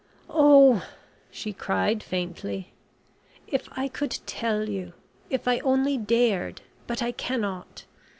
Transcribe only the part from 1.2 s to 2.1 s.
she cried,